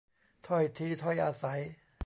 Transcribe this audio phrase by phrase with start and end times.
[0.47, 1.61] ถ้อยทีถ้อยอาศัย